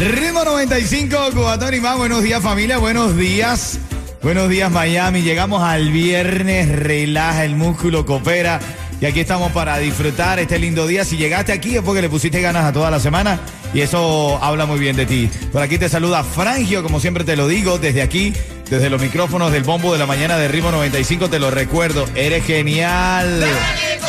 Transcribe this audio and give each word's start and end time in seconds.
Ritmo 0.00 0.44
95, 0.44 1.16
Cubatón 1.32 1.72
y 1.74 1.80
más. 1.80 1.96
Buenos 1.96 2.22
días, 2.22 2.42
familia. 2.42 2.76
Buenos 2.76 3.16
días. 3.16 3.78
Buenos 4.22 4.50
días, 4.50 4.70
Miami. 4.70 5.22
Llegamos 5.22 5.62
al 5.62 5.90
viernes. 5.90 6.68
Relaja 6.68 7.44
el 7.44 7.56
músculo, 7.56 8.04
coopera. 8.04 8.60
Y 9.00 9.06
aquí 9.06 9.20
estamos 9.20 9.52
para 9.52 9.78
disfrutar 9.78 10.38
este 10.38 10.58
lindo 10.58 10.86
día. 10.86 11.04
Si 11.04 11.16
llegaste 11.16 11.52
aquí 11.52 11.76
es 11.76 11.82
porque 11.82 12.02
le 12.02 12.10
pusiste 12.10 12.42
ganas 12.42 12.64
a 12.64 12.72
toda 12.72 12.90
la 12.90 13.00
semana. 13.00 13.40
Y 13.72 13.80
eso 13.80 14.38
habla 14.42 14.66
muy 14.66 14.78
bien 14.78 14.96
de 14.96 15.06
ti. 15.06 15.30
Por 15.50 15.62
aquí 15.62 15.78
te 15.78 15.88
saluda 15.88 16.22
Frangio, 16.24 16.82
como 16.82 17.00
siempre 17.00 17.24
te 17.24 17.36
lo 17.36 17.48
digo, 17.48 17.78
desde 17.78 18.02
aquí, 18.02 18.34
desde 18.68 18.90
los 18.90 19.00
micrófonos 19.00 19.50
del 19.50 19.64
bombo 19.64 19.92
de 19.92 19.98
la 19.98 20.06
mañana 20.06 20.36
de 20.36 20.48
Ritmo 20.48 20.72
95. 20.72 21.30
Te 21.30 21.38
lo 21.38 21.50
recuerdo. 21.50 22.06
Eres 22.14 22.44
genial. 22.44 23.40
¡Dale 23.40 24.05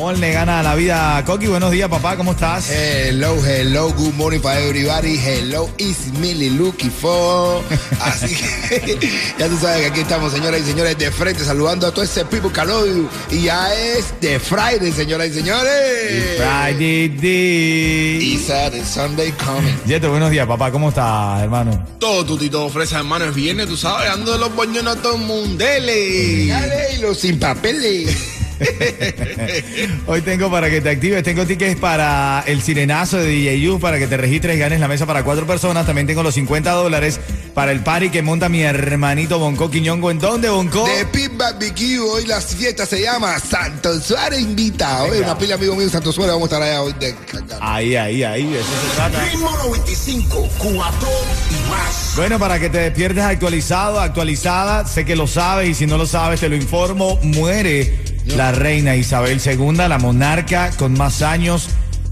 Ponle 0.00 0.32
gana 0.32 0.62
la 0.62 0.74
vida. 0.76 1.22
Coqui, 1.26 1.46
buenos 1.46 1.70
días, 1.72 1.86
papá. 1.90 2.16
¿Cómo 2.16 2.32
estás? 2.32 2.70
Hello, 2.70 3.36
hello, 3.44 3.92
good 3.92 4.14
morning 4.14 4.40
for 4.40 4.50
everybody. 4.50 5.18
Hello, 5.18 5.68
it's 5.76 6.10
Millie 6.18 6.48
looking 6.48 6.90
for. 6.90 7.62
Así 8.00 8.34
que 8.34 8.98
ya 9.38 9.46
tú 9.46 9.58
sabes 9.58 9.82
que 9.82 9.86
aquí 9.88 10.00
estamos, 10.00 10.32
señoras 10.32 10.62
y 10.62 10.64
señores, 10.64 10.96
de 10.96 11.10
frente, 11.10 11.44
saludando 11.44 11.86
a 11.86 11.92
todo 11.92 12.02
ese 12.02 12.24
people 12.24 12.50
you. 12.50 13.10
Y 13.30 13.42
ya 13.42 13.74
es 13.74 14.18
de 14.22 14.40
Friday, 14.40 14.90
señoras 14.90 15.28
y 15.28 15.34
señores. 15.34 16.38
Friday 16.38 17.04
Y 17.04 18.28
Day. 18.28 18.38
Saturday, 18.38 18.82
Sunday 18.86 19.32
coming. 19.32 19.76
Yeto, 19.84 20.08
buenos 20.08 20.30
días, 20.30 20.46
papá. 20.46 20.72
¿Cómo 20.72 20.88
estás, 20.88 21.42
hermano? 21.42 21.86
Todo 21.98 22.24
tutito 22.24 22.70
fresa, 22.70 23.00
hermano, 23.00 23.26
es 23.26 23.34
viernes, 23.34 23.68
tú 23.68 23.76
sabes, 23.76 24.08
ando 24.08 24.32
de 24.32 24.38
los 24.38 24.54
boñones 24.56 24.96
a 24.96 24.96
todo 24.96 25.16
el 25.16 25.20
mundo. 25.20 25.62
Dele. 25.62 26.46
Dale, 26.46 26.94
y 26.96 27.02
los 27.02 27.18
sin 27.18 27.38
papeles. 27.38 28.36
Hoy 30.06 30.20
tengo 30.22 30.50
para 30.50 30.68
que 30.70 30.80
te 30.80 30.90
actives, 30.90 31.22
tengo 31.22 31.46
tickets 31.46 31.80
para 31.80 32.44
el 32.46 32.60
sirenazo 32.62 33.18
de 33.18 33.58
DJU 33.58 33.80
para 33.80 33.98
que 33.98 34.06
te 34.06 34.16
registres 34.16 34.56
y 34.56 34.58
ganes 34.58 34.80
la 34.80 34.88
mesa 34.88 35.06
para 35.06 35.24
cuatro 35.24 35.46
personas. 35.46 35.86
También 35.86 36.06
tengo 36.06 36.22
los 36.22 36.34
50 36.34 36.70
dólares 36.72 37.20
para 37.54 37.72
el 37.72 37.80
party 37.80 38.10
que 38.10 38.22
monta 38.22 38.48
mi 38.48 38.62
hermanito 38.62 39.38
Bonco 39.38 39.70
Quiñongo. 39.70 40.10
¿En 40.10 40.18
dónde, 40.18 40.48
Bonco? 40.50 40.84
De 40.84 41.06
Pit 41.06 41.36
Barbecue, 41.36 41.98
hoy 41.98 42.26
la 42.26 42.40
fiesta 42.40 42.84
se 42.86 43.02
llama 43.02 43.38
Santo 43.38 43.98
Suárez 44.00 44.40
Invita. 44.40 45.04
Hoy 45.04 45.18
una 45.18 45.38
pila 45.38 45.54
amigo 45.54 45.74
mío 45.74 45.88
Santo 45.88 46.12
Suárez, 46.12 46.34
vamos 46.34 46.52
a 46.52 46.56
estar 46.56 46.62
allá 46.62 46.82
hoy 46.82 46.94
de 47.00 47.14
Ahí, 47.60 47.96
ahí, 47.96 48.22
ahí, 48.22 48.54
eso 48.54 48.64
se 48.64 48.96
trata. 48.96 49.24
Ritmo 49.24 49.50
95, 49.64 50.48
cuatón 50.58 51.10
y 51.50 51.70
más. 51.70 52.12
Bueno, 52.16 52.38
para 52.38 52.58
que 52.58 52.68
te 52.68 52.78
despiertes 52.78 53.24
actualizado, 53.24 54.00
actualizada, 54.00 54.86
sé 54.86 55.04
que 55.04 55.16
lo 55.16 55.26
sabes 55.26 55.70
y 55.70 55.74
si 55.74 55.86
no 55.86 55.96
lo 55.96 56.06
sabes 56.06 56.40
te 56.40 56.48
lo 56.48 56.56
informo, 56.56 57.18
muere 57.22 58.09
la 58.26 58.52
reina 58.52 58.96
Isabel 58.96 59.40
II, 59.44 59.76
la 59.88 59.98
monarca 59.98 60.70
con 60.76 60.94
más 60.94 61.22
años 61.22 61.68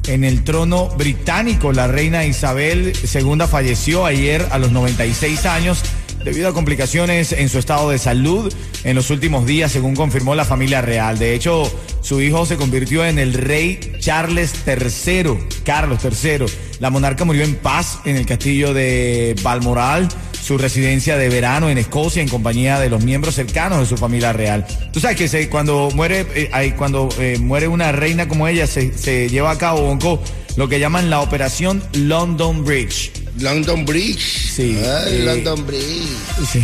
en 0.06 0.24
el 0.24 0.42
trono 0.44 0.88
británico. 0.96 1.72
La 1.72 1.86
reina 1.86 2.24
Isabel 2.24 2.92
II 2.94 3.46
falleció 3.50 4.06
ayer 4.06 4.46
a 4.50 4.58
los 4.58 4.72
96 4.72 5.46
años 5.46 5.82
debido 6.24 6.48
a 6.48 6.54
complicaciones 6.54 7.32
en 7.32 7.48
su 7.48 7.58
estado 7.58 7.90
de 7.90 7.98
salud 7.98 8.52
en 8.84 8.96
los 8.96 9.10
últimos 9.10 9.46
días, 9.46 9.72
según 9.72 9.94
confirmó 9.94 10.34
la 10.34 10.44
familia 10.44 10.80
real. 10.80 11.18
De 11.18 11.34
hecho, 11.34 11.70
su 12.00 12.20
hijo 12.20 12.46
se 12.46 12.56
convirtió 12.56 13.04
en 13.04 13.18
el 13.18 13.34
rey 13.34 13.78
Charles 13.98 14.52
III, 14.66 15.38
Carlos 15.64 16.00
III. 16.04 16.46
La 16.80 16.90
monarca 16.90 17.24
murió 17.24 17.44
en 17.44 17.56
paz 17.56 18.00
en 18.04 18.16
el 18.16 18.26
castillo 18.26 18.74
de 18.74 19.36
Balmoral, 19.42 20.08
su 20.48 20.56
residencia 20.56 21.18
de 21.18 21.28
verano 21.28 21.68
en 21.68 21.76
Escocia, 21.76 22.22
en 22.22 22.28
compañía 22.30 22.80
de 22.80 22.88
los 22.88 23.04
miembros 23.04 23.34
cercanos 23.34 23.80
de 23.80 23.84
su 23.86 23.98
familia 23.98 24.32
real. 24.32 24.66
Tú 24.94 24.98
sabes 24.98 25.18
que 25.18 25.28
se- 25.28 25.50
cuando 25.50 25.90
muere, 25.94 26.26
eh, 26.34 26.48
hay- 26.54 26.70
cuando 26.72 27.10
eh, 27.18 27.36
muere 27.38 27.68
una 27.68 27.92
reina 27.92 28.28
como 28.28 28.48
ella, 28.48 28.66
se, 28.66 28.96
se 28.96 29.28
lleva 29.28 29.50
a 29.50 29.58
cabo 29.58 29.82
Bonco, 29.82 30.22
lo 30.56 30.66
que 30.66 30.80
llaman 30.80 31.10
la 31.10 31.20
operación 31.20 31.82
London 31.92 32.64
Bridge. 32.64 33.12
London 33.38 33.84
Bridge. 33.84 34.20
Sí. 34.50 34.78
Ay, 34.82 35.16
Eh, 35.16 35.22
London 35.26 35.66
Bridge. 35.66 36.08
Sí. 36.50 36.62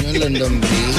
No 0.00 0.08
es 0.10 0.18
London 0.20 0.60
Bridge. 0.60 0.96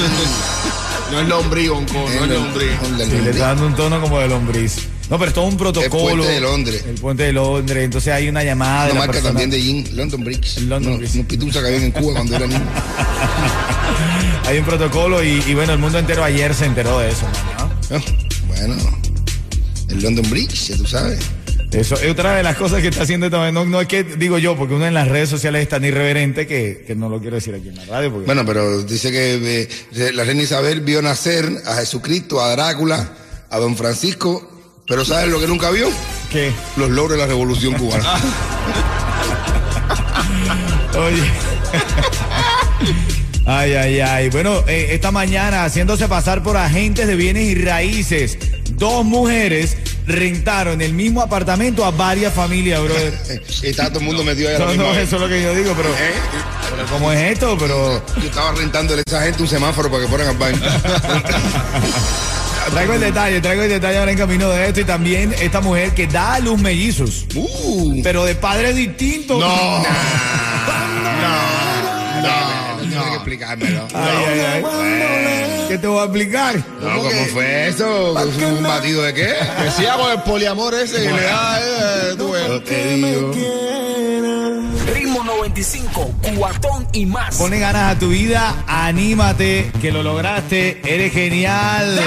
No 1.10 1.20
es 1.20 1.28
lombriz, 1.28 1.70
Bonco, 1.70 1.94
no 1.94 2.24
es 2.24 2.30
lombriz. 2.30 2.70
Sí, 3.10 3.16
le 3.24 3.30
está 3.30 3.46
dando 3.48 3.66
un 3.66 3.74
tono 3.76 3.98
como 3.98 4.18
de 4.18 4.28
lombriz. 4.28 4.88
No, 5.12 5.18
pero 5.18 5.28
es 5.28 5.34
todo 5.34 5.44
un 5.44 5.58
protocolo. 5.58 6.22
puente 6.22 6.32
de 6.32 6.40
Londres. 6.40 6.84
El 6.88 6.94
puente 6.94 7.22
de 7.24 7.32
Londres. 7.34 7.84
Entonces 7.84 8.14
hay 8.14 8.30
una 8.30 8.42
llamada 8.42 8.86
de 8.86 8.92
Una 8.92 9.00
la 9.00 9.06
marca 9.06 9.12
persona. 9.12 9.38
también 9.38 9.50
de 9.50 9.62
jean, 9.62 9.94
London 9.94 10.24
Bridge. 10.24 10.58
London 10.60 10.92
no, 10.94 10.98
Bridge. 10.98 11.16
Un 11.16 11.24
pituza 11.26 11.60
que 11.60 11.66
había 11.66 11.84
en 11.84 11.90
Cuba 11.90 12.14
cuando 12.14 12.34
era 12.36 12.46
niño. 12.46 12.60
Hay 14.46 14.56
un 14.58 14.64
protocolo 14.64 15.22
y, 15.22 15.42
y 15.46 15.54
bueno, 15.54 15.74
el 15.74 15.78
mundo 15.78 15.98
entero 15.98 16.24
ayer 16.24 16.54
se 16.54 16.64
enteró 16.64 16.98
de 16.98 17.10
eso. 17.10 17.26
¿no? 17.58 17.70
Ah, 17.96 18.00
Bueno, 18.48 18.74
el 19.90 20.02
London 20.02 20.28
Bridge, 20.30 20.68
ya 20.68 20.76
tú 20.78 20.86
sabes. 20.86 21.20
Eso 21.72 21.94
es 21.96 22.10
otra 22.10 22.36
de 22.36 22.42
las 22.42 22.56
cosas 22.56 22.80
que 22.80 22.88
está 22.88 23.02
haciendo 23.02 23.30
también. 23.30 23.52
No, 23.54 23.66
no 23.66 23.82
es 23.82 23.88
que 23.88 24.04
digo 24.04 24.38
yo, 24.38 24.56
porque 24.56 24.72
uno 24.74 24.86
en 24.86 24.94
las 24.94 25.08
redes 25.08 25.28
sociales 25.28 25.60
es 25.62 25.68
tan 25.68 25.84
irreverente 25.84 26.46
que, 26.46 26.84
que 26.86 26.94
no 26.94 27.10
lo 27.10 27.20
quiero 27.20 27.36
decir 27.36 27.54
aquí 27.54 27.68
en 27.68 27.76
la 27.76 27.84
radio. 27.84 28.10
Porque... 28.10 28.24
Bueno, 28.26 28.46
pero 28.46 28.82
dice 28.82 29.12
que 29.12 29.68
eh, 29.94 30.12
la 30.14 30.24
reina 30.24 30.42
Isabel 30.42 30.80
vio 30.80 31.02
nacer 31.02 31.50
a 31.66 31.74
Jesucristo, 31.76 32.42
a 32.42 32.50
Drácula, 32.52 33.12
a 33.50 33.58
Don 33.58 33.76
Francisco, 33.76 34.51
pero 34.86 35.04
¿sabes 35.04 35.28
lo 35.28 35.40
que 35.40 35.46
nunca 35.46 35.70
vio? 35.70 35.88
¿Qué? 36.30 36.52
Los 36.76 36.90
logros 36.90 37.12
de 37.12 37.18
la 37.18 37.26
revolución 37.26 37.74
cubana. 37.74 38.04
Oye. 40.98 41.22
Ay, 43.44 43.74
ay, 43.74 44.00
ay. 44.00 44.30
Bueno, 44.30 44.62
eh, 44.68 44.90
esta 44.92 45.10
mañana, 45.10 45.64
haciéndose 45.64 46.06
pasar 46.06 46.44
por 46.44 46.56
agentes 46.56 47.08
de 47.08 47.16
bienes 47.16 47.42
y 47.42 47.56
raíces, 47.56 48.38
dos 48.78 49.04
mujeres 49.04 49.76
rentaron 50.06 50.80
el 50.80 50.92
mismo 50.94 51.20
apartamento 51.22 51.84
a 51.84 51.90
varias 51.90 52.32
familias, 52.32 52.80
brother. 52.80 53.18
estaba 53.64 53.88
todo 53.88 53.98
el 53.98 54.04
mundo 54.06 54.22
metido 54.22 54.48
ahí 54.48 54.54
a 54.54 54.58
la 54.60 54.64
No, 54.66 54.70
misma 54.70 54.84
no, 54.84 54.90
vez. 54.92 55.08
eso 55.08 55.16
es 55.16 55.22
lo 55.22 55.28
que 55.28 55.42
yo 55.42 55.54
digo, 55.56 55.74
pero, 55.76 55.88
¿Eh? 55.88 56.12
pero 56.70 56.86
¿cómo 56.88 57.10
es 57.12 57.32
esto? 57.32 57.56
Pero 57.58 58.00
Yo 58.20 58.28
estaba 58.28 58.52
rentándole 58.52 59.00
a 59.00 59.04
esa 59.10 59.22
gente 59.22 59.42
un 59.42 59.48
semáforo 59.48 59.90
para 59.90 60.04
que 60.04 60.08
fueran 60.08 60.28
al 60.28 60.36
baño. 60.38 60.60
Traigo 62.70 62.94
el 62.94 63.00
detalle, 63.00 63.40
traigo 63.40 63.62
el 63.62 63.68
detalle 63.68 63.98
ahora 63.98 64.12
en 64.12 64.18
camino 64.18 64.48
de 64.50 64.68
esto 64.68 64.80
y 64.80 64.84
también 64.84 65.34
esta 65.40 65.60
mujer 65.60 65.92
que 65.92 66.06
da 66.06 66.34
a 66.34 66.38
luz 66.40 66.60
mellizos, 66.60 67.26
Uh, 67.34 68.02
pero 68.02 68.24
de 68.24 68.34
padres 68.34 68.76
distintos. 68.76 69.38
No. 69.40 69.46
no, 72.22 72.78
tienes 72.80 73.02
que 73.04 73.14
explicármelo. 73.14 73.88
Ay, 73.94 74.24
ay, 74.28 74.40
ay. 74.40 74.62
¿Qué 75.68 75.78
te 75.78 75.86
voy 75.86 76.00
a 76.00 76.04
explicar? 76.04 76.56
No, 76.82 76.96
¿cómo 76.98 77.24
fue 77.32 77.68
eso? 77.68 78.12
¿Un 78.12 78.62
batido 78.62 79.02
de 79.04 79.14
qué? 79.14 79.34
Decía 79.62 79.94
con 79.94 80.12
el 80.12 80.20
poliamor 80.22 80.74
ese 80.74 80.96
que 80.96 81.12
le 81.12 81.22
da, 81.22 81.60
eh, 81.60 82.14
tú 82.18 82.34
te 82.60 82.94
digo. 82.94 83.32
Ritmo 84.92 85.24
95, 85.24 86.14
cuatón 86.36 86.86
y 86.92 87.06
más. 87.06 87.36
Pone 87.36 87.58
ganas 87.58 87.96
a 87.96 87.98
tu 87.98 88.08
vida, 88.08 88.64
anímate, 88.66 89.72
que 89.80 89.90
lo 89.92 90.02
lograste, 90.02 90.82
eres 90.84 91.12
genial. 91.14 91.98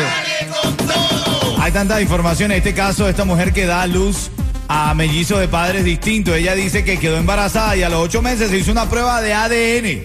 Hay 1.59 1.71
tanta 1.71 2.01
información 2.01 2.51
en 2.51 2.57
este 2.59 2.73
caso, 2.73 3.09
esta 3.09 3.25
mujer 3.25 3.51
que 3.53 3.65
da 3.65 3.81
a 3.81 3.87
luz 3.87 4.29
a 4.67 4.93
mellizos 4.93 5.39
de 5.39 5.47
padres 5.47 5.83
distintos. 5.83 6.35
Ella 6.35 6.53
dice 6.55 6.83
que 6.83 6.97
quedó 6.99 7.17
embarazada 7.17 7.75
y 7.75 7.83
a 7.83 7.89
los 7.89 8.01
ocho 8.03 8.21
meses 8.21 8.49
se 8.49 8.57
hizo 8.57 8.71
una 8.71 8.89
prueba 8.89 9.21
de 9.21 9.33
ADN. 9.33 10.03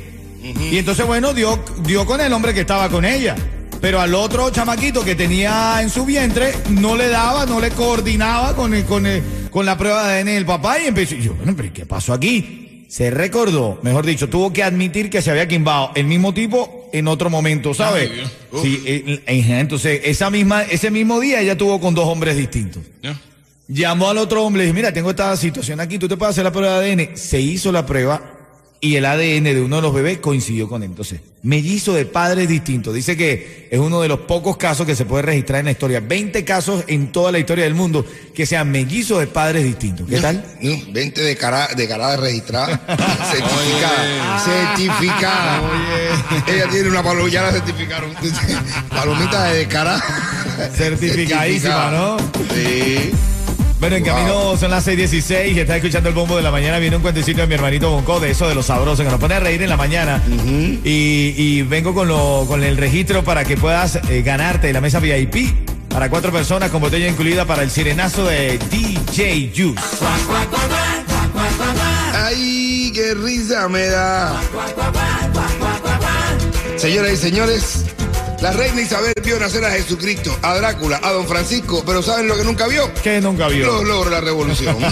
Y 0.72 0.78
entonces, 0.78 1.06
bueno, 1.06 1.34
dio, 1.34 1.62
dio 1.84 2.06
con 2.06 2.20
el 2.20 2.32
hombre 2.32 2.54
que 2.54 2.60
estaba 2.60 2.88
con 2.88 3.04
ella. 3.04 3.36
Pero 3.80 4.00
al 4.00 4.14
otro 4.14 4.50
chamaquito 4.50 5.04
que 5.04 5.14
tenía 5.14 5.80
en 5.82 5.90
su 5.90 6.04
vientre 6.04 6.52
no 6.70 6.96
le 6.96 7.08
daba, 7.08 7.46
no 7.46 7.60
le 7.60 7.70
coordinaba 7.70 8.54
con, 8.54 8.74
el- 8.74 8.84
con, 8.84 9.06
el- 9.06 9.22
con 9.50 9.64
la 9.66 9.76
prueba 9.76 10.06
de 10.06 10.20
ADN 10.20 10.26
del 10.34 10.46
papá 10.46 10.78
y 10.80 10.86
empezó. 10.86 11.14
Y 11.14 11.22
yo, 11.22 11.34
bueno, 11.34 11.52
pero 11.56 11.68
¿y 11.68 11.72
¿qué 11.72 11.86
pasó 11.86 12.12
aquí? 12.14 12.86
Se 12.88 13.10
recordó, 13.10 13.78
mejor 13.82 14.04
dicho, 14.06 14.28
tuvo 14.28 14.52
que 14.52 14.62
admitir 14.62 15.08
que 15.10 15.22
se 15.22 15.30
había 15.30 15.46
quimbado 15.48 15.92
el 15.94 16.06
mismo 16.06 16.34
tipo 16.34 16.79
en 16.92 17.08
otro 17.08 17.30
momento, 17.30 17.74
¿sabes? 17.74 18.10
Ay. 18.10 18.60
Sí, 18.62 18.82
eh, 18.86 19.22
eh, 19.26 19.44
entonces 19.58 20.00
esa 20.04 20.30
misma, 20.30 20.62
ese 20.62 20.90
mismo 20.90 21.20
día 21.20 21.40
ella 21.40 21.56
tuvo 21.56 21.80
con 21.80 21.94
dos 21.94 22.06
hombres 22.06 22.36
distintos. 22.36 22.82
Llamó 23.68 24.10
al 24.10 24.18
otro 24.18 24.44
hombre 24.44 24.62
y 24.62 24.66
le 24.66 24.66
dijo, 24.66 24.76
mira, 24.76 24.92
tengo 24.92 25.10
esta 25.10 25.36
situación 25.36 25.78
aquí, 25.78 25.98
tú 25.98 26.08
te 26.08 26.16
puedes 26.16 26.32
hacer 26.32 26.44
la 26.44 26.52
prueba 26.52 26.80
de 26.80 26.92
ADN. 26.92 27.16
Se 27.16 27.40
hizo 27.40 27.70
la 27.70 27.86
prueba 27.86 28.39
y 28.80 28.96
el 28.96 29.04
ADN 29.04 29.44
de 29.44 29.60
uno 29.60 29.76
de 29.76 29.82
los 29.82 29.94
bebés 29.94 30.18
coincidió 30.18 30.68
con 30.68 30.82
él. 30.82 30.90
Entonces, 30.90 31.20
mellizo 31.42 31.92
de 31.92 32.06
padres 32.06 32.48
distintos. 32.48 32.94
Dice 32.94 33.16
que 33.16 33.68
es 33.70 33.78
uno 33.78 34.00
de 34.00 34.08
los 34.08 34.20
pocos 34.20 34.56
casos 34.56 34.86
que 34.86 34.96
se 34.96 35.04
puede 35.04 35.22
registrar 35.22 35.60
en 35.60 35.66
la 35.66 35.72
historia. 35.72 36.00
20 36.00 36.44
casos 36.44 36.84
en 36.86 37.12
toda 37.12 37.30
la 37.30 37.38
historia 37.38 37.64
del 37.64 37.74
mundo 37.74 38.06
que 38.34 38.46
sean 38.46 38.70
mellizos 38.70 39.20
de 39.20 39.26
padres 39.26 39.64
distintos. 39.64 40.08
¿Qué 40.08 40.18
tal? 40.18 40.42
No, 40.60 40.78
20 40.92 41.20
de 41.20 41.36
cara 41.36 41.68
de 41.76 41.88
cara 41.88 42.16
registrada, 42.16 42.80
certificada, 43.30 44.38
certificada. 44.40 45.62
Ella 46.46 46.68
tiene 46.70 46.88
una 46.88 47.02
palomita, 47.02 47.34
ya 47.34 47.42
la 47.42 47.52
certificaron. 47.52 48.14
Palomita 48.88 49.44
de 49.44 49.66
cara. 49.66 50.02
Certificadísima, 50.74 51.90
¿no? 51.90 52.16
Sí. 52.54 53.12
Bueno, 53.80 53.96
en 53.96 54.04
Wow. 54.04 54.12
camino 54.14 54.56
son 54.58 54.70
las 54.70 54.84
6:16 54.86 55.52
y 55.56 55.58
estás 55.60 55.76
escuchando 55.76 56.10
el 56.10 56.14
bombo 56.14 56.36
de 56.36 56.42
la 56.42 56.50
mañana. 56.50 56.78
Viene 56.78 56.96
un 56.96 57.02
cuentecito 57.02 57.40
de 57.40 57.46
mi 57.46 57.54
hermanito 57.54 57.90
Bonco 57.90 58.20
de 58.20 58.30
eso 58.30 58.46
de 58.48 58.54
los 58.54 58.66
sabrosos 58.66 59.04
que 59.04 59.10
nos 59.10 59.18
pone 59.18 59.34
a 59.34 59.40
reír 59.40 59.62
en 59.62 59.70
la 59.70 59.76
mañana. 59.78 60.22
y, 60.28 61.34
y 61.36 61.62
vengo 61.62 61.94
con, 61.94 62.06
lo, 62.08 62.44
con 62.46 62.62
el 62.62 62.76
registro 62.76 63.24
para 63.24 63.44
que 63.44 63.56
puedas 63.56 63.96
eh, 64.10 64.22
ganarte 64.22 64.70
la 64.72 64.80
mesa 64.82 65.00
VIP 65.00 65.54
para 65.88 66.08
cuatro 66.10 66.30
personas 66.30 66.70
con 66.70 66.80
botella 66.82 67.08
incluida 67.08 67.46
para 67.46 67.62
el 67.62 67.70
sirenazo 67.70 68.26
de 68.26 68.58
DJ 68.70 69.50
Juice. 69.56 69.80
Ay, 72.14 72.92
qué 72.94 73.14
risa 73.14 73.66
me 73.68 73.86
da. 73.86 74.40
Señoras 76.76 77.12
y 77.12 77.16
señores, 77.16 77.84
la 78.40 78.52
reina 78.52 78.80
Isabel 78.80 79.12
vio 79.22 79.38
nacer 79.38 79.64
a 79.64 79.70
Jesucristo, 79.70 80.36
a 80.42 80.54
Drácula, 80.54 81.00
a 81.02 81.10
Don 81.12 81.26
Francisco, 81.26 81.82
pero 81.84 82.02
¿saben 82.02 82.26
lo 82.26 82.36
que 82.36 82.44
nunca 82.44 82.66
vio? 82.66 82.92
Que 82.94 83.20
nunca 83.20 83.48
vio. 83.48 83.66
Los 83.66 83.84
logros 83.84 84.06
de 84.06 84.10
la 84.12 84.20
revolución. 84.20 84.76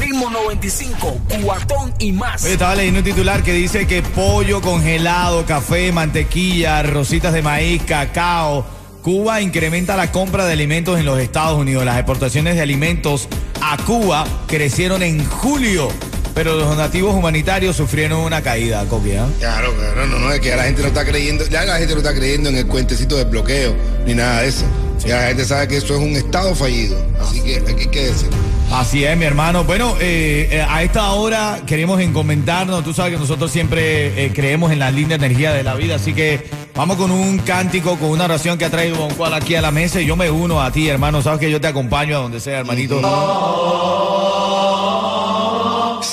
Ritmo 0.00 0.30
95, 0.30 1.20
cuatón 1.42 1.92
y 1.98 2.12
más. 2.12 2.44
Oye, 2.44 2.54
estaba 2.54 2.74
leyendo 2.74 3.00
un 3.00 3.04
titular 3.04 3.42
que 3.42 3.52
dice 3.52 3.86
que 3.86 4.02
pollo 4.02 4.62
congelado, 4.62 5.44
café, 5.44 5.92
mantequilla, 5.92 6.82
rositas 6.82 7.34
de 7.34 7.42
maíz, 7.42 7.82
cacao. 7.82 8.64
Cuba 9.02 9.40
incrementa 9.40 9.96
la 9.96 10.12
compra 10.12 10.46
de 10.46 10.52
alimentos 10.52 10.98
en 10.98 11.04
los 11.04 11.18
Estados 11.18 11.58
Unidos. 11.58 11.84
Las 11.84 11.96
exportaciones 11.96 12.54
de 12.54 12.62
alimentos 12.62 13.28
a 13.60 13.76
Cuba 13.78 14.24
crecieron 14.46 15.02
en 15.02 15.24
julio, 15.24 15.88
pero 16.34 16.56
los 16.56 16.68
donativos 16.68 17.14
humanitarios 17.14 17.76
sufrieron 17.76 18.20
una 18.20 18.42
caída, 18.42 18.84
Copia. 18.86 19.26
Claro, 19.38 19.74
claro, 19.74 20.06
no, 20.06 20.18
no, 20.18 20.32
es 20.32 20.40
que 20.40 20.48
ya 20.48 20.56
la 20.56 20.64
gente 20.64 20.82
no 20.82 20.88
está 20.88 21.04
creyendo, 21.04 21.46
ya 21.46 21.64
la 21.64 21.78
gente 21.78 21.94
no 21.94 22.00
está 22.00 22.14
creyendo 22.14 22.48
en 22.48 22.56
el 22.56 22.66
cuentecito 22.66 23.16
de 23.16 23.24
bloqueo, 23.24 23.74
ni 24.06 24.14
nada 24.14 24.42
de 24.42 24.48
eso. 24.48 24.64
Ya 25.06 25.16
la 25.16 25.26
gente 25.28 25.44
sabe 25.44 25.68
que 25.68 25.76
eso 25.78 25.94
es 25.94 26.00
un 26.00 26.16
estado 26.16 26.54
fallido. 26.54 26.96
Así 27.20 27.40
que 27.40 27.56
aquí 27.56 27.82
hay 27.82 27.86
que 27.88 28.04
decir. 28.06 28.28
Así 28.72 29.04
es, 29.04 29.16
mi 29.18 29.24
hermano. 29.24 29.64
Bueno, 29.64 29.96
eh, 30.00 30.48
eh, 30.50 30.66
a 30.66 30.82
esta 30.82 31.10
hora 31.12 31.60
queremos 31.66 32.00
encomendarnos. 32.00 32.82
Tú 32.84 32.94
sabes 32.94 33.12
que 33.12 33.18
nosotros 33.18 33.50
siempre 33.50 34.24
eh, 34.24 34.32
creemos 34.32 34.72
en 34.72 34.78
la 34.78 34.90
linda 34.90 35.14
energía 35.14 35.52
de 35.52 35.62
la 35.62 35.74
vida. 35.74 35.96
Así 35.96 36.14
que 36.14 36.48
vamos 36.74 36.96
con 36.96 37.10
un 37.10 37.38
cántico, 37.38 37.98
con 37.98 38.10
una 38.10 38.24
oración 38.24 38.56
que 38.56 38.64
ha 38.64 38.70
traído 38.70 38.96
Boncual 38.96 39.34
aquí 39.34 39.54
a 39.56 39.60
la 39.60 39.72
mesa. 39.72 40.00
Y 40.00 40.06
yo 40.06 40.16
me 40.16 40.30
uno 40.30 40.62
a 40.62 40.70
ti, 40.70 40.88
hermano. 40.88 41.20
Sabes 41.20 41.40
que 41.40 41.50
yo 41.50 41.60
te 41.60 41.66
acompaño 41.66 42.16
a 42.16 42.20
donde 42.20 42.40
sea, 42.40 42.60
hermanito. 42.60 43.00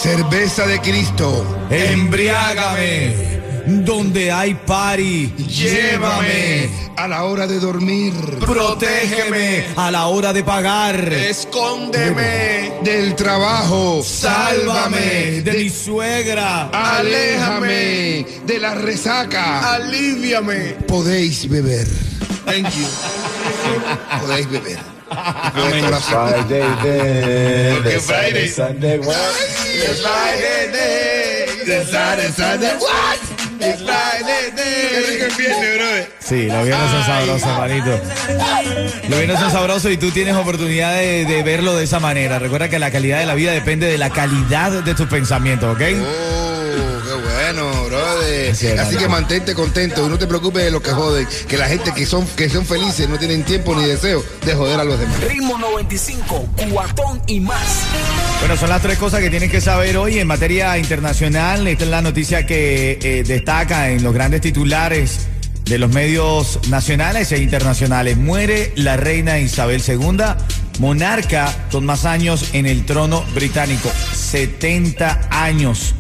Cerveza 0.02 0.66
de 0.66 0.80
Cristo. 0.80 1.46
Embriágame. 1.70 3.14
Donde 3.66 4.32
hay 4.32 4.54
party, 4.54 5.34
llévame. 5.36 6.70
a 6.96 7.06
la 7.06 7.26
hora 7.26 7.46
de 7.46 7.60
dormir. 7.60 8.14
Protégeme 8.40 9.66
a 9.76 9.92
la 9.92 10.08
hora 10.08 10.32
de 10.32 10.42
pagar. 10.42 10.96
Escóndeme. 11.12 12.80
Del 12.82 13.14
trabajo. 13.16 14.02
Sálvame 14.02 15.42
de 15.42 15.54
mi 15.54 15.70
suegra. 15.70 16.70
Aléjame 16.72 18.26
de 18.46 18.58
la 18.58 18.76
resaca. 18.76 19.74
Aliviame. 19.76 20.78
Podéis 20.88 21.50
beber. 21.50 21.88
Thank 22.46 22.70
you. 22.74 22.88
Podéis 24.22 24.50
beber. 24.50 24.99
Amén. 25.10 25.86
Corazón. 25.86 26.34
Porque 26.34 28.00
Friday. 28.00 29.00
It's 29.76 30.02
Friday 30.02 30.72
day. 30.72 31.46
It's 31.62 31.90
Friday, 31.90 32.32
Sunday. 32.32 32.74
What? 32.78 33.20
It's 33.60 33.82
Friday 33.82 34.52
day. 34.56 35.18
Qué 35.20 35.28
viernes, 35.38 35.76
brother. 35.76 36.12
Sí, 36.20 36.48
los 36.48 36.66
viernes 36.66 36.92
son 36.92 37.06
sabrosos, 37.06 37.50
hermanito. 37.50 38.02
Los 39.10 39.18
viernes 39.18 39.40
son 39.40 39.52
sabrosos 39.52 39.92
y 39.92 39.98
tú 39.98 40.12
tienes 40.12 40.36
oportunidad 40.36 40.94
de, 40.94 41.26
de 41.26 41.44
verlo 41.44 41.76
de 41.76 41.84
esa 41.84 42.00
manera. 42.00 42.40
Recuerda 42.40 42.70
que 42.70 42.80
la 42.80 42.92
calidad 42.92 43.20
de 43.20 43.26
la 43.26 43.36
vida 43.36 43.52
depende 43.52 43.88
de 43.88 43.98
la 43.98 44.10
calidad 44.10 44.72
de 44.84 44.96
tus 44.96 45.08
pensamientos, 45.08 45.76
¿ok? 45.76 45.82
Así 48.80 48.98
que 48.98 49.08
mantente 49.08 49.54
contento 49.54 50.06
y 50.06 50.10
no 50.10 50.18
te 50.18 50.28
preocupes 50.28 50.64
de 50.64 50.72
lo 50.72 50.82
que 50.82 50.92
joden. 50.92 51.28
Que 51.48 51.58
la 51.58 51.68
gente 51.68 51.94
que 51.94 52.06
son, 52.06 52.26
que 52.28 52.50
son 52.50 52.66
felices 52.66 53.10
no 53.10 53.18
tienen 53.18 53.44
tiempo 53.44 53.76
ni 53.76 53.86
deseo 53.86 54.24
de 54.46 54.54
joder 54.54 54.80
a 54.80 54.84
los 54.84 55.00
demás. 55.00 55.20
Ritmo 55.22 55.58
95, 55.58 56.50
cuatón 56.72 57.22
y 57.28 57.40
más. 57.40 57.84
Bueno, 58.40 58.58
son 58.58 58.70
las 58.70 58.82
tres 58.82 58.98
cosas 58.98 59.22
que 59.22 59.30
tienen 59.30 59.50
que 59.50 59.62
saber 59.62 59.98
hoy 59.98 60.20
en 60.20 60.28
materia 60.28 60.78
internacional. 60.78 61.68
Esta 61.68 61.84
es 61.84 61.90
la 61.90 62.02
noticia 62.02 62.46
que 62.46 63.00
eh, 63.02 63.24
destaca 63.24 63.90
en 63.90 64.04
los 64.04 64.14
grandes 64.14 64.42
titulares 64.42 65.28
de 65.66 65.78
los 65.78 65.92
medios 65.92 66.60
nacionales 66.70 67.32
e 67.32 67.38
internacionales. 67.40 68.18
Muere 68.18 68.74
la 68.76 68.98
reina 68.98 69.40
Isabel 69.40 69.84
II, 69.86 70.18
monarca 70.80 71.68
con 71.72 71.86
más 71.86 72.06
años 72.06 72.50
en 72.54 72.66
el 72.66 72.86
trono 72.86 73.24
británico. 73.36 73.90
70 74.14 75.30
años 75.30 75.94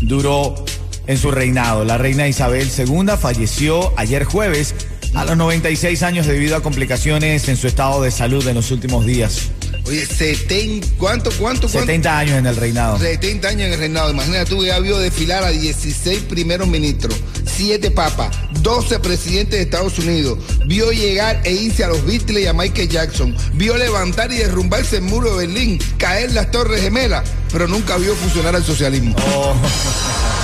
duró 0.00 0.64
en 1.10 1.18
su 1.18 1.32
reinado. 1.32 1.84
La 1.84 1.98
reina 1.98 2.28
Isabel 2.28 2.70
II 2.76 3.16
falleció 3.20 3.92
ayer 3.98 4.22
jueves 4.22 4.74
a 5.12 5.24
los 5.24 5.36
96 5.36 6.04
años 6.04 6.26
debido 6.26 6.54
a 6.54 6.62
complicaciones 6.62 7.48
en 7.48 7.56
su 7.56 7.66
estado 7.66 8.00
de 8.00 8.12
salud 8.12 8.46
en 8.46 8.54
los 8.54 8.70
últimos 8.70 9.04
días. 9.04 9.50
Oye, 9.86 10.06
70, 10.06 10.86
¿cuánto, 10.98 11.30
cuánto, 11.32 11.68
cuánto? 11.68 11.68
70 11.68 12.16
años 12.16 12.38
en 12.38 12.46
el 12.46 12.54
reinado. 12.54 12.96
70 12.96 13.48
años 13.48 13.62
en 13.62 13.72
el 13.72 13.78
reinado. 13.80 14.10
Imagínate 14.12 14.50
tú, 14.50 14.64
ya 14.64 14.78
vio 14.78 14.98
desfilar 14.98 15.42
a 15.42 15.48
16 15.48 16.20
primeros 16.28 16.68
ministros, 16.68 17.16
7 17.44 17.90
papas, 17.90 18.36
12 18.62 19.00
presidentes 19.00 19.58
de 19.58 19.62
Estados 19.62 19.98
Unidos. 19.98 20.38
Vio 20.66 20.92
llegar 20.92 21.40
e 21.42 21.50
irse 21.50 21.82
a 21.82 21.88
los 21.88 22.06
Beatles 22.06 22.44
y 22.44 22.46
a 22.46 22.52
Michael 22.52 22.88
Jackson. 22.88 23.34
Vio 23.54 23.76
levantar 23.76 24.30
y 24.30 24.36
derrumbarse 24.36 24.98
el 24.98 25.02
muro 25.02 25.36
de 25.36 25.48
Berlín, 25.48 25.80
caer 25.98 26.32
las 26.34 26.52
Torres 26.52 26.82
Gemelas, 26.82 27.28
pero 27.50 27.66
nunca 27.66 27.96
vio 27.96 28.14
funcionar 28.14 28.54
el 28.54 28.62
socialismo. 28.62 29.16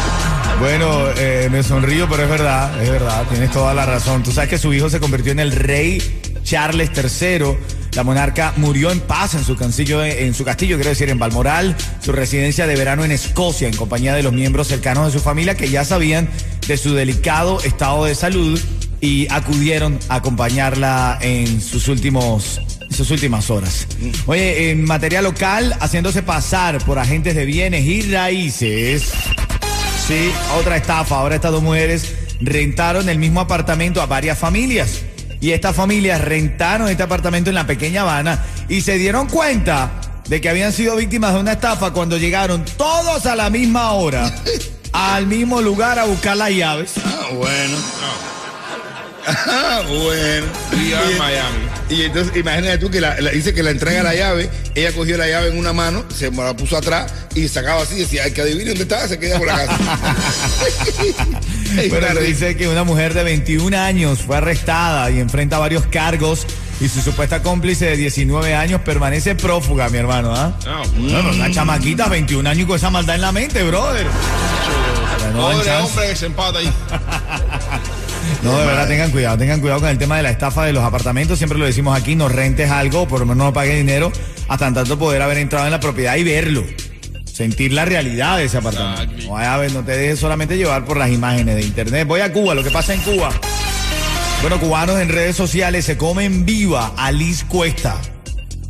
Bueno, 0.58 1.10
eh, 1.18 1.48
me 1.50 1.62
sonrío, 1.62 2.08
pero 2.08 2.22
es 2.22 2.30
verdad, 2.30 2.82
es 2.82 2.90
verdad, 2.90 3.24
tienes 3.28 3.50
toda 3.50 3.74
la 3.74 3.84
razón. 3.84 4.22
Tú 4.22 4.32
sabes 4.32 4.48
que 4.48 4.58
su 4.58 4.72
hijo 4.72 4.88
se 4.88 5.00
convirtió 5.00 5.32
en 5.32 5.40
el 5.40 5.52
rey 5.52 6.02
Charles 6.42 6.90
III. 6.94 7.56
La 7.92 8.02
monarca 8.02 8.54
murió 8.56 8.90
en 8.90 9.00
paz 9.00 9.34
en 9.34 9.44
su 9.44 9.54
castillo, 9.56 10.04
en 10.04 10.34
su 10.34 10.44
castillo, 10.44 10.76
quiero 10.76 10.90
decir, 10.90 11.10
en 11.10 11.18
Balmoral, 11.18 11.76
su 12.00 12.12
residencia 12.12 12.66
de 12.66 12.74
verano 12.74 13.04
en 13.04 13.12
Escocia, 13.12 13.68
en 13.68 13.76
compañía 13.76 14.14
de 14.14 14.22
los 14.22 14.32
miembros 14.32 14.68
cercanos 14.68 15.12
de 15.12 15.18
su 15.18 15.24
familia 15.24 15.56
que 15.56 15.68
ya 15.68 15.84
sabían 15.84 16.28
de 16.66 16.76
su 16.76 16.94
delicado 16.94 17.60
estado 17.62 18.04
de 18.06 18.14
salud 18.14 18.60
y 19.00 19.28
acudieron 19.30 19.98
a 20.08 20.16
acompañarla 20.16 21.18
en 21.20 21.60
sus 21.60 21.88
últimos 21.88 22.60
sus 22.90 23.10
últimas 23.10 23.50
horas. 23.50 23.86
Oye, 24.26 24.70
en 24.70 24.84
materia 24.84 25.20
local, 25.20 25.74
haciéndose 25.80 26.22
pasar 26.22 26.78
por 26.84 26.98
agentes 26.98 27.34
de 27.34 27.44
bienes 27.44 27.84
y 27.84 28.02
raíces. 28.12 29.12
Sí, 30.06 30.30
otra 30.56 30.76
estafa. 30.76 31.16
Ahora 31.16 31.34
estas 31.34 31.50
dos 31.50 31.62
mujeres 31.62 32.14
rentaron 32.40 33.08
el 33.08 33.18
mismo 33.18 33.40
apartamento 33.40 34.00
a 34.00 34.06
varias 34.06 34.38
familias. 34.38 35.02
Y 35.40 35.50
estas 35.50 35.74
familias 35.74 36.20
rentaron 36.20 36.88
este 36.88 37.02
apartamento 37.02 37.50
en 37.50 37.56
la 37.56 37.66
pequeña 37.66 38.02
Habana 38.02 38.44
y 38.68 38.82
se 38.82 38.98
dieron 38.98 39.28
cuenta 39.28 39.90
de 40.28 40.40
que 40.40 40.48
habían 40.48 40.72
sido 40.72 40.96
víctimas 40.96 41.34
de 41.34 41.40
una 41.40 41.52
estafa 41.52 41.92
cuando 41.92 42.18
llegaron 42.18 42.64
todos 42.76 43.26
a 43.26 43.36
la 43.36 43.50
misma 43.50 43.92
hora 43.92 44.32
al 44.92 45.26
mismo 45.26 45.60
lugar 45.60 45.98
a 45.98 46.04
buscar 46.04 46.36
las 46.36 46.50
llaves. 46.50 46.92
Ah, 47.04 47.28
bueno. 47.34 47.76
Ah, 49.26 49.82
bueno. 49.88 50.46
Viva 50.70 51.02
en 51.02 51.18
Miami. 51.18 51.65
Y 51.88 52.02
entonces, 52.02 52.36
imagínate 52.36 52.78
tú 52.78 52.90
que 52.90 53.00
la, 53.00 53.20
la- 53.20 53.30
dice 53.30 53.54
que 53.54 53.62
la 53.62 53.70
entrega 53.70 54.02
la 54.02 54.14
llave, 54.14 54.50
ella 54.74 54.92
cogió 54.92 55.16
la 55.16 55.28
llave 55.28 55.48
en 55.50 55.58
una 55.58 55.72
mano, 55.72 56.04
se 56.12 56.30
la 56.32 56.54
puso 56.56 56.76
atrás 56.76 57.12
y 57.34 57.46
sacaba 57.46 57.82
así, 57.82 57.94
decía, 57.96 58.24
hay 58.24 58.32
que 58.32 58.40
adivine 58.42 58.70
dónde 58.70 58.82
estaba, 58.82 59.06
se 59.06 59.18
queda 59.18 59.38
por 59.38 59.46
la 59.46 59.54
casa. 59.66 59.78
Se 61.76 61.82
risa. 61.88 62.20
dice 62.20 62.56
que 62.56 62.68
una 62.68 62.84
mujer 62.84 63.12
de 63.12 63.22
21 63.22 63.76
años 63.76 64.20
fue 64.22 64.36
arrestada 64.38 65.10
y 65.10 65.20
enfrenta 65.20 65.58
varios 65.58 65.84
cargos 65.86 66.46
y 66.80 66.88
su 66.88 67.00
supuesta 67.02 67.42
cómplice 67.42 67.84
de 67.86 67.96
19 67.96 68.54
años 68.54 68.80
permanece 68.82 69.34
prófuga, 69.34 69.88
mi 69.90 69.98
hermano, 69.98 70.34
¿ah? 70.34 70.56
No, 70.64 70.82
Bueno, 70.88 71.30
una 71.34 71.50
chamaquita, 71.50 72.08
21 72.08 72.48
años 72.48 72.66
con 72.66 72.76
esa 72.76 72.88
maldad 72.90 73.16
en 73.16 73.20
la 73.20 73.32
mente, 73.32 73.62
brother. 73.62 74.06
No 75.34 75.50
Pobre 75.50 75.70
hombre 75.76 76.08
que 76.08 76.16
se 76.16 76.26
empata 76.26 76.58
ahí. 76.60 76.72
No, 78.46 78.58
de 78.60 78.66
verdad, 78.66 78.86
tengan 78.86 79.10
cuidado, 79.10 79.36
tengan 79.36 79.60
cuidado 79.60 79.80
con 79.80 79.88
el 79.88 79.98
tema 79.98 80.16
de 80.16 80.22
la 80.22 80.30
estafa 80.30 80.64
de 80.64 80.72
los 80.72 80.84
apartamentos. 80.84 81.36
Siempre 81.36 81.58
lo 81.58 81.66
decimos 81.66 81.98
aquí, 81.98 82.14
no 82.14 82.28
rentes 82.28 82.70
algo, 82.70 83.08
por 83.08 83.18
lo 83.18 83.26
menos 83.26 83.44
no 83.46 83.52
pagues 83.52 83.76
dinero 83.76 84.12
hasta 84.48 84.72
tanto 84.72 84.96
poder 84.96 85.20
haber 85.20 85.38
entrado 85.38 85.64
en 85.64 85.72
la 85.72 85.80
propiedad 85.80 86.14
y 86.14 86.22
verlo. 86.22 86.64
sentir 87.24 87.72
la 87.72 87.84
realidad 87.84 88.38
de 88.38 88.44
ese 88.44 88.58
apartamento. 88.58 89.26
No, 89.26 89.32
vaya 89.32 89.54
a 89.54 89.58
ver, 89.58 89.72
no 89.72 89.82
te 89.82 89.96
dejes 89.96 90.20
solamente 90.20 90.56
llevar 90.56 90.84
por 90.84 90.96
las 90.96 91.10
imágenes 91.10 91.56
de 91.56 91.62
internet. 91.62 92.06
Voy 92.06 92.20
a 92.20 92.32
Cuba, 92.32 92.54
lo 92.54 92.62
que 92.62 92.70
pasa 92.70 92.94
en 92.94 93.00
Cuba. 93.00 93.30
Bueno, 94.42 94.60
cubanos 94.60 95.00
en 95.00 95.08
redes 95.08 95.34
sociales 95.34 95.84
se 95.84 95.96
comen 95.96 96.46
viva 96.46 96.92
a 96.96 97.10
Liz 97.10 97.42
Cuesta. 97.42 97.96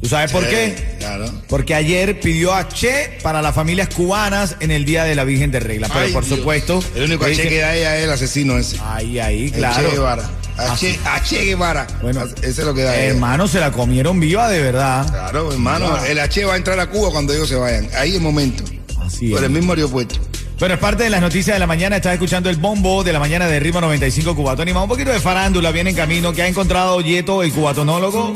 ¿Tú 0.00 0.08
sabes 0.10 0.30
por 0.30 0.46
qué? 0.46 0.96
Claro. 0.98 1.30
Porque 1.48 1.74
ayer 1.74 2.20
pidió 2.20 2.54
a 2.54 2.68
Che 2.68 3.18
para 3.22 3.42
las 3.42 3.54
familias 3.54 3.88
cubanas 3.88 4.56
en 4.60 4.70
el 4.70 4.84
Día 4.84 5.04
de 5.04 5.14
la 5.14 5.24
Virgen 5.24 5.50
de 5.50 5.58
Regla. 5.60 5.88
Pero 5.88 6.00
Ay, 6.06 6.12
por 6.12 6.24
Dios. 6.24 6.38
supuesto. 6.38 6.82
El 6.94 7.04
único 7.04 7.24
dicen- 7.26 7.48
que 7.48 7.58
da 7.58 7.74
ella 7.74 7.96
es 7.98 8.04
el 8.04 8.10
asesino 8.10 8.56
ese. 8.58 8.76
Ahí, 8.84 9.18
ahí, 9.18 9.44
El 9.46 9.52
claro. 9.52 9.88
Che 9.88 9.94
Guevara. 9.96 10.30
H, 10.58 10.98
H 11.04 11.44
Guevara. 11.44 11.86
Bueno, 12.02 12.24
ese 12.42 12.48
es 12.48 12.58
lo 12.58 12.72
que 12.74 12.82
da 12.82 12.94
ella. 12.94 13.06
Hermano, 13.14 13.48
se 13.48 13.58
la 13.58 13.72
comieron 13.72 14.20
viva 14.20 14.48
de 14.48 14.60
verdad. 14.62 15.06
Claro, 15.08 15.52
hermano. 15.52 15.96
El 16.04 16.18
H 16.20 16.44
va 16.44 16.54
a 16.54 16.56
entrar 16.56 16.78
a 16.78 16.86
Cuba 16.88 17.10
cuando 17.10 17.32
ellos 17.34 17.48
se 17.48 17.56
vayan. 17.56 17.88
Ahí 17.96 18.10
es 18.10 18.16
el 18.16 18.22
momento. 18.22 18.64
Así 19.04 19.28
Por 19.30 19.40
es. 19.40 19.44
el 19.44 19.50
mismo 19.50 19.72
aeropuerto. 19.72 20.16
Bueno, 20.58 20.74
es 20.74 20.80
parte 20.80 21.02
de 21.04 21.10
las 21.10 21.20
noticias 21.20 21.54
de 21.56 21.58
la 21.60 21.66
mañana. 21.66 21.96
Estás 21.96 22.14
escuchando 22.14 22.48
el 22.48 22.56
bombo 22.56 23.04
de 23.04 23.12
la 23.12 23.18
mañana 23.18 23.46
de 23.46 23.60
Ritmo 23.60 23.80
95 23.82 24.34
Cubatón. 24.34 24.68
Y 24.68 24.72
más 24.72 24.84
un 24.84 24.88
poquito 24.88 25.10
de 25.10 25.20
farándula 25.20 25.70
viene 25.70 25.90
en 25.90 25.96
camino. 25.96 26.32
que 26.32 26.42
ha 26.42 26.48
encontrado 26.48 27.00
Yeto, 27.02 27.42
el 27.42 27.52
cubatonólogo? 27.52 28.32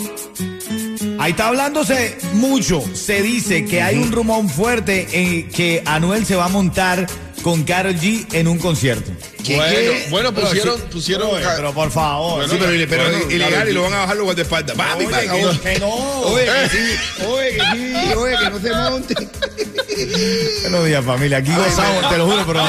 Ahí 1.31 1.33
está 1.33 1.47
hablándose 1.47 2.19
mucho. 2.33 2.83
Se 2.93 3.23
dice 3.23 3.65
que 3.65 3.81
hay 3.83 3.99
un 3.99 4.11
rumor 4.11 4.49
fuerte 4.49 5.07
en 5.13 5.49
que 5.49 5.81
Anuel 5.87 6.27
se 6.27 6.35
va 6.35 6.47
a 6.47 6.49
montar 6.49 7.07
con 7.45 7.63
Karol 7.63 7.95
G 7.95 8.27
en 8.33 8.49
un 8.49 8.59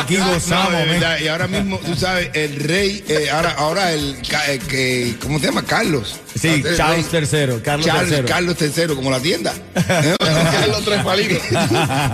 Aquí 0.02 0.18
No, 0.18 0.34
gozamos, 0.34 0.72
de 0.72 0.78
men. 0.86 1.00
verdad, 1.00 1.20
y 1.20 1.28
ahora 1.28 1.48
mismo, 1.48 1.80
tú 1.80 1.96
sabes, 1.96 2.30
el 2.34 2.56
rey, 2.58 3.04
eh, 3.08 3.30
ahora, 3.30 3.52
ahora 3.58 3.94
el, 3.94 4.18
eh, 4.48 4.60
que, 4.68 5.16
¿cómo 5.22 5.40
se 5.40 5.46
llama? 5.48 5.64
Carlos. 5.64 6.16
Sí, 6.40 6.64
El 6.66 6.78
Charles. 6.78 7.08
III, 7.14 7.62
Carlos 7.64 7.86
Charles, 7.86 8.12
III. 8.20 8.26
Carlos 8.26 8.56
III, 8.60 8.96
como 8.96 9.12
la 9.12 9.20
tienda. 9.20 9.54
Carlos 9.76 10.82
Tres 10.84 11.04
Palitos. 11.04 11.38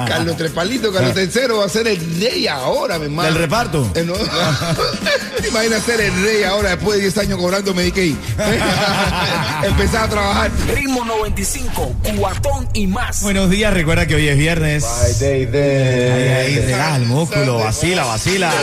Carlos 0.07 0.37
Tres 0.37 0.51
Palitos, 0.51 0.93
Carlos 0.93 1.15
III 1.15 1.47
va 1.57 1.65
a 1.65 1.69
ser 1.69 1.87
el 1.87 2.19
rey 2.19 2.47
ahora, 2.47 2.97
mi 2.99 3.05
hermano. 3.05 3.29
¿Del 3.29 3.37
reparto? 3.37 3.91
Eh, 3.95 4.03
no. 4.03 4.13
¿Te 5.41 5.47
imaginas 5.47 5.83
ser 5.83 6.01
el 6.01 6.23
rey 6.23 6.43
ahora 6.43 6.71
después 6.71 6.97
de 6.97 7.03
10 7.03 7.17
años 7.19 7.39
cobrando 7.39 7.73
Medicaid? 7.73 8.15
Empezar 9.63 10.05
a 10.05 10.09
trabajar. 10.09 10.51
Ritmo 10.73 11.05
95, 11.05 11.95
cuatón 12.17 12.67
y 12.73 12.87
más. 12.87 13.21
Buenos 13.21 13.49
días, 13.49 13.73
recuerda 13.73 14.05
que 14.05 14.15
hoy 14.15 14.27
es 14.27 14.37
viernes. 14.37 14.83
Ahí, 14.83 15.13
ahí, 15.23 16.59
relaja 16.59 16.95
el 16.95 17.05
músculo, 17.05 17.59
vacila, 17.59 18.05
vacila. 18.05 18.53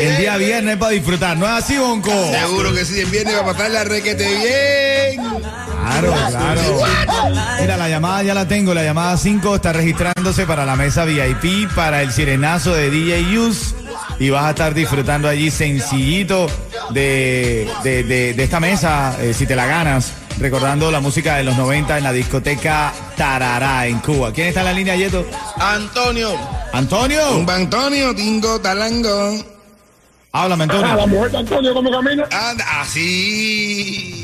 El 0.00 0.16
día 0.16 0.36
viernes 0.36 0.76
para 0.76 0.92
disfrutar, 0.92 1.36
¿no 1.36 1.46
es 1.46 1.64
así, 1.64 1.78
Bonco? 1.78 2.10
Seguro 2.32 2.72
que 2.72 2.84
sí, 2.84 3.00
el 3.00 3.10
viernes 3.10 3.36
va 3.36 3.40
a 3.40 3.44
pasar 3.44 3.70
la 3.70 3.84
requete 3.84 4.26
bien. 4.26 5.69
Claro, 5.90 6.14
claro. 6.30 6.62
Mira, 7.60 7.76
la 7.76 7.88
llamada 7.88 8.22
ya 8.22 8.34
la 8.34 8.46
tengo, 8.46 8.72
la 8.74 8.82
llamada 8.84 9.16
5 9.16 9.56
está 9.56 9.72
registrándose 9.72 10.46
para 10.46 10.64
la 10.64 10.76
mesa 10.76 11.04
VIP, 11.04 11.68
para 11.74 12.02
el 12.02 12.12
sirenazo 12.12 12.72
de 12.74 12.90
DJ 12.90 13.38
Use. 13.38 13.74
Y 14.18 14.30
vas 14.30 14.44
a 14.44 14.50
estar 14.50 14.74
disfrutando 14.74 15.28
allí 15.28 15.50
sencillito 15.50 16.46
de, 16.90 17.68
de- 17.82 18.02
de- 18.04 18.34
de 18.34 18.44
esta 18.44 18.60
mesa, 18.60 19.16
eh, 19.20 19.32
si 19.34 19.46
te 19.46 19.56
la 19.56 19.66
ganas, 19.66 20.12
recordando 20.38 20.90
la 20.90 21.00
música 21.00 21.36
de 21.36 21.44
los 21.44 21.56
90 21.56 21.96
en 21.98 22.04
la 22.04 22.12
discoteca 22.12 22.92
Tarará 23.16 23.86
en 23.86 23.98
Cuba. 24.00 24.32
¿Quién 24.32 24.48
está 24.48 24.60
en 24.60 24.66
la 24.66 24.72
línea, 24.72 24.94
Yeto? 24.96 25.26
Antonio. 25.58 26.32
Antonio. 26.72 27.36
Un 27.38 27.48
Antonio, 27.50 28.14
Tingo, 28.14 28.60
Talango. 28.60 29.36
Háblame, 30.32 30.64
Ah, 30.64 30.66
la 30.66 30.74
Antonio. 30.92 31.06
mujer 31.08 31.30
de 31.32 31.38
Antonio, 31.38 31.74
¿cómo 31.74 31.90
camina? 31.90 32.24
Anda, 32.30 32.64
así. 32.82 34.19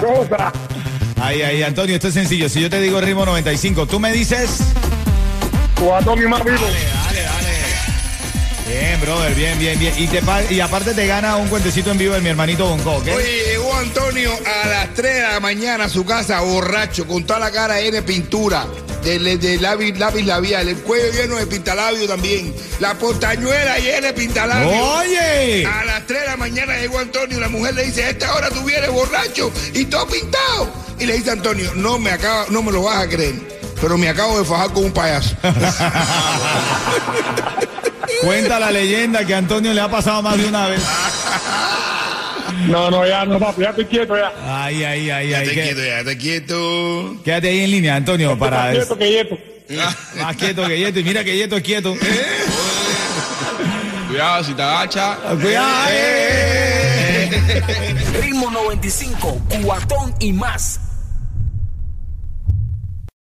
Cosa. 0.00 0.52
Ahí, 1.20 1.42
ahí, 1.42 1.62
Antonio, 1.62 1.94
esto 1.94 2.08
es 2.08 2.14
sencillo. 2.14 2.48
Si 2.48 2.60
yo 2.60 2.70
te 2.70 2.80
digo 2.80 3.00
ritmo 3.00 3.26
95, 3.26 3.86
tú 3.86 4.00
me 4.00 4.12
dices... 4.12 4.60
Cubatón 5.78 6.22
y 6.22 6.26
más 6.26 6.44
vivo. 6.44 6.66
Bien, 8.70 9.00
brother, 9.00 9.34
bien, 9.34 9.58
bien, 9.58 9.78
bien. 9.80 9.92
Y, 9.96 10.06
te, 10.06 10.22
y 10.54 10.60
aparte 10.60 10.94
te 10.94 11.04
gana 11.06 11.34
un 11.36 11.48
cuentecito 11.48 11.90
en 11.90 11.98
vivo 11.98 12.14
de 12.14 12.20
mi 12.20 12.28
hermanito 12.28 12.68
Bonco, 12.68 12.96
¿ok? 12.98 13.08
Oye, 13.16 13.42
llegó 13.50 13.74
Antonio 13.76 14.30
a 14.62 14.66
las 14.68 14.94
3 14.94 15.14
de 15.14 15.22
la 15.22 15.40
mañana 15.40 15.84
a 15.86 15.88
su 15.88 16.04
casa, 16.04 16.40
borracho, 16.40 17.04
con 17.06 17.24
toda 17.24 17.40
la 17.40 17.50
cara 17.50 17.80
llena 17.80 17.96
de 17.96 18.02
pintura, 18.02 18.66
de, 19.02 19.18
de- 19.18 19.38
de 19.38 19.58
lápiz, 19.58 19.98
lápiz 19.98 20.22
labial, 20.24 20.68
el 20.68 20.76
cuello 20.82 21.10
lleno 21.12 21.34
de 21.36 21.46
pintalabio 21.48 22.06
también, 22.06 22.54
la 22.78 22.94
portañuela 22.94 23.76
llena 23.78 24.06
de 24.08 24.12
pintalabio. 24.12 24.68
¡Oye! 24.70 25.66
A 25.66 25.84
las 25.84 26.06
3 26.06 26.20
de 26.20 26.26
la 26.28 26.36
mañana 26.36 26.76
llegó 26.78 27.00
Antonio 27.00 27.38
y 27.38 27.40
la 27.40 27.48
mujer 27.48 27.74
le 27.74 27.84
dice, 27.86 28.04
a 28.04 28.10
esta 28.10 28.32
hora 28.36 28.50
tú 28.50 28.62
vienes 28.62 28.90
borracho 28.92 29.50
y 29.74 29.84
todo 29.86 30.06
pintado. 30.06 30.72
Y 31.00 31.06
le 31.06 31.14
dice 31.14 31.32
Antonio, 31.32 31.72
no 31.74 31.98
me, 31.98 32.12
acaba, 32.12 32.46
no 32.50 32.62
me 32.62 32.70
lo 32.70 32.82
vas 32.82 33.02
a 33.02 33.08
creer, 33.08 33.34
pero 33.80 33.98
me 33.98 34.08
acabo 34.08 34.38
de 34.38 34.44
fajar 34.44 34.72
con 34.72 34.84
un 34.84 34.92
payaso. 34.92 35.34
Cuenta 38.22 38.58
la 38.60 38.70
leyenda 38.70 39.24
que 39.24 39.34
a 39.34 39.38
Antonio 39.38 39.72
le 39.72 39.80
ha 39.80 39.88
pasado 39.90 40.22
más 40.22 40.36
de 40.38 40.46
una 40.46 40.66
vez. 40.68 40.80
No, 42.68 42.90
no, 42.90 43.06
ya 43.06 43.24
no, 43.24 43.38
papi, 43.38 43.62
ya 43.62 43.70
estoy 43.70 43.86
quieto 43.86 44.16
ya. 44.16 44.32
Ay, 44.46 44.84
ay, 44.84 45.10
ay, 45.10 45.28
ya 45.30 45.38
ay. 45.38 45.48
te 45.48 45.54
que- 45.54 45.62
quieto, 45.62 45.80
ya 45.84 46.04
te 46.04 46.18
quieto. 46.18 47.16
Quédate 47.24 47.48
ahí 47.48 47.60
en 47.60 47.70
línea, 47.70 47.96
Antonio, 47.96 48.38
para... 48.38 48.58
Más 48.64 48.70
quieto 48.76 48.98
que 48.98 49.06
quieto. 49.08 49.38
Más 50.20 50.36
quieto 50.36 50.66
que 50.66 50.78
Yeto. 50.78 50.98
Y 50.98 51.04
mira 51.04 51.22
que 51.24 51.36
Yeto 51.36 51.56
es 51.56 51.62
quieto. 51.62 51.96
Cuidado, 54.08 54.44
si 54.44 54.52
te 54.54 54.62
agachas. 54.62 55.16
Cuidado. 55.40 55.86
eh. 55.90 57.62
Ritmo 58.20 58.50
95, 58.50 59.40
cuatón 59.64 60.14
y 60.18 60.32
más. 60.32 60.80